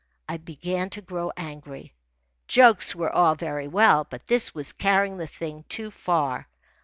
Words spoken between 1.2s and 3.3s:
angry. Jokes were